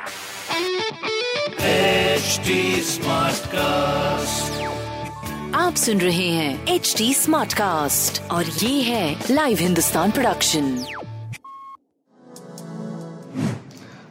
[0.00, 0.06] HD
[2.84, 4.60] Smartcast.
[5.54, 10.84] आप सुन रहे हैं एच डी स्मार्ट कास्ट और ये है लाइव हिंदुस्तान प्रोडक्शन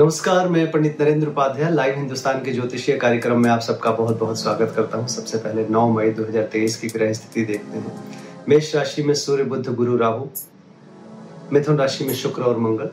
[0.00, 4.40] नमस्कार मैं पंडित नरेंद्र उपाध्याय लाइव हिंदुस्तान के ज्योतिषीय कार्यक्रम में आप सबका बहुत बहुत
[4.40, 8.04] स्वागत करता हूँ। सबसे पहले 9 मई 2023 की ग्रह स्थिति देखते हैं।
[8.48, 10.26] मेष राशि में सूर्य बुध गुरु राहु।
[11.52, 12.90] मिथुन राशि में शुक्र और मंगल।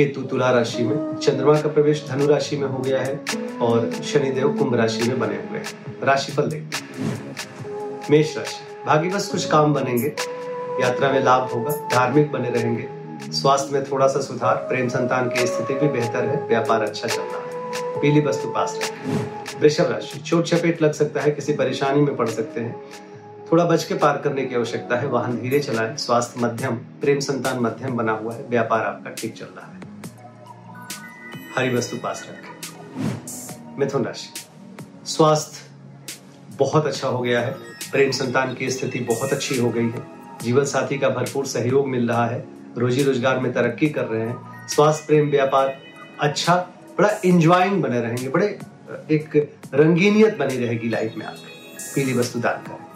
[0.00, 3.20] केतु तुला राशि में, चंद्रमा का प्रवेश धनु राशि में हो गया है
[3.62, 7.36] और शनिदेव कुंभ राशि में बने हुए हैं। राशिफल देखते हैं।
[8.10, 10.14] मेष राशि, भाग्यवश कुछ काम बनेंगे,
[10.82, 12.88] यात्रा में लाभ होगा, धार्मिक बने रहेंगे,
[13.32, 17.22] स्वास्थ्य में थोड़ा सा सुधार, प्रेम संतान की स्थिति भी बेहतर है, व्यापार अच्छा चल
[17.22, 22.00] रहा है। पीली वस्तु पास रखें। वृषभ राशि, चोट चपेट लग सकता है, किसी परेशानी
[22.00, 22.80] में पड़ सकते हैं।
[23.52, 27.58] थोड़ा बच के पार करने की आवश्यकता है, वाहन धीरे चलाएँ, स्वास्थ्य मध्यम, प्रेम संतान
[27.58, 29.89] मध्यम बना हुआ है, व्यापार आपका ठीक चल रहा है।
[31.56, 34.28] हरी वस्तु पास रखें। मिथुन राशि।
[35.04, 35.58] स्वास्थ्य
[36.56, 37.52] बहुत अच्छा हो गया है।
[37.92, 40.06] प्रेम संतान की स्थिति बहुत अच्छी हो गई है।
[40.42, 42.44] जीवन साथी का भरपूर सहयोग मिल रहा है।
[42.78, 45.78] रोजी रोज़गार में तरक्की कर रहे हैं। स्वास्थ्य, प्रेम, व्यापार
[46.20, 46.56] अच्छा
[46.98, 48.58] बड़ा इंजॉइंग बने रहेंगे। बड़े,
[49.10, 52.86] एक रंगीनियत बनी रहेगी लाइफ में आपके पीली वस्तु दान करें।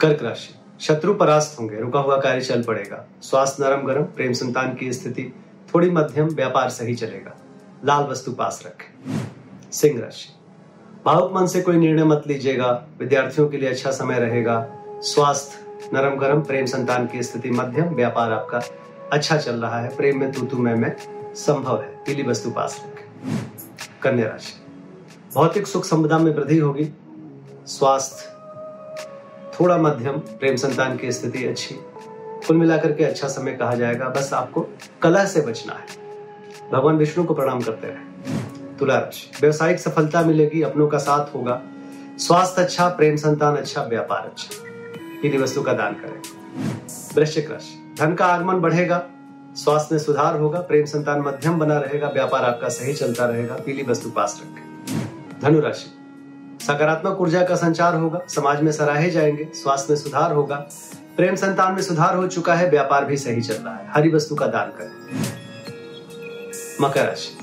[0.00, 4.74] कर्क राशि। शत्रु परास्त होंगे। रुका हुआ कार्य चल पड़ेगा। स्वास्थ्य नरम गरम प्रेम संतान
[4.74, 5.32] की स्थिति
[5.76, 7.36] थोड़ी मध्यम व्यापार सही चलेगा।
[7.84, 9.20] लाल वस्तु पास रखें।
[9.72, 10.28] सिंह राशि।
[11.06, 16.14] भावुक मन से कोई निर्णय मत लीजिएगा। विद्यार्थियों के लिए अच्छा समय रहेगा। स्वास्थ्य नरम
[16.14, 18.60] गरम प्रेम संतान की स्थिति, मध्यम व्यापार आपका
[19.12, 20.96] अच्छा चल रहा है। प्रेम में तू तू मैं मैं
[21.34, 23.38] संभव है। पीली वस्तु पास रखें।
[24.02, 24.66] कन्या राशि।
[25.34, 26.90] भौतिक सुख संपदा में वृद्धि होगी।
[27.66, 28.24] स्वास्थ्य,
[29.60, 31.74] थोड़ा मध्यम प्रेम संतान की स्थिति अच्छी।
[32.46, 34.68] कुल मिलाकर के अच्छा समय कहा जाएगा। बस आपको
[35.02, 36.06] कला से बचना है।
[36.72, 38.36] भगवान विष्णु को प्रणाम करते रहे।
[38.76, 41.62] तुला राशि व्यवसायिक सफलता मिलेगी, अपनों का साथ होगा।
[42.18, 44.64] स्वास्थ्य अच्छा प्रेम संतान अच्छा व्यापार अच्छा।
[45.22, 46.22] पीली वस्तु का दान करें।
[47.16, 49.02] वृश्चिक राशि, धन का आगमन बढ़ेगा,
[49.54, 53.82] स्वास्थ्य में सुधार होगा, प्रेम संतान मध्यम बना रहेगा, व्यापार आपका सही चलता रहेगा, पीली
[53.82, 54.64] वस्तु पास रखें।
[55.42, 55.90] धनु राशि
[56.64, 60.66] सकारात्मक ऊर्जा का संचार होगा, समाज में सराहे जाएँगे, स्वास्थ्य में सुधार होगा
[61.16, 64.34] प्रेम संतान में सुधार हो चुका है, व्यापार भी सही चल रहा है। हरी वस्तु
[64.34, 64.90] का दान करें।
[66.80, 67.38] मकर राशि।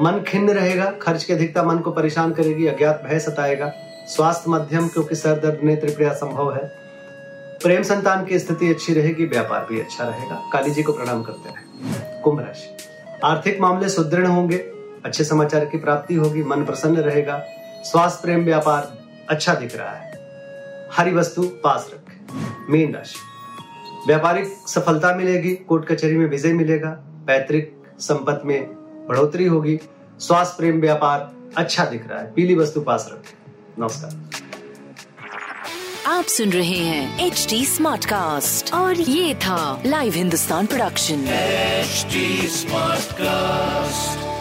[0.00, 3.72] मन खिन्न रहेगा, खर्च की अधिकता मन को परेशान करेगी, अज्ञात भय सताएगा।
[4.06, 6.72] स्वास्थ्य मध्यम, क्योंकि सर दर्द, नेत्र प्रिया संभव है।
[7.62, 11.48] प्रेम संतान की स्थिति अच्छी रहेगी, व्यापार भी अच्छा रहेगा। काली जी को प्रणाम करते
[11.48, 12.76] रहे। कुंभ राशि।
[13.24, 14.56] आर्थिक मामले सुदृढ़ होंगे,
[15.04, 17.44] अच्छे समाचार की प्राप्ति होगी, मन प्रसन्न रहेगा।
[17.84, 18.98] स्वास्थ्य, प्रेम, व्यापार
[19.30, 20.13] अच्छा दिख रहा है।
[20.96, 23.18] हरी वस्तु पास रखें। मीन राशि।
[24.06, 26.90] व्यापारिक सफलता मिलेगी कोर्ट कचहरी में विजय मिलेगा
[27.26, 28.66] पैतृक संपत्ति में
[29.08, 29.78] बढ़ोतरी होगी
[30.20, 33.34] स्वास्थ्य प्रेम व्यापार अच्छा दिख रहा है पीली वस्तु पास रखें।
[33.78, 34.12] नमस्कार।
[36.06, 41.24] आप सुन रहे हैं एच डी स्मार्ट कास्ट और ये था live Hindustan production
[41.84, 42.14] HD
[42.58, 44.33] Smartcast.